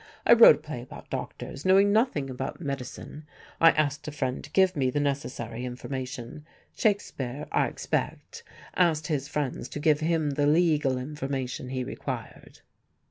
[0.25, 3.27] I wrote a play about doctors, knowing nothing about medicine:
[3.59, 6.43] I asked a friend to give me the necessary information.
[6.75, 8.41] Shakespeare, I expect,
[8.75, 12.61] asked his friends to give him the legal information he required."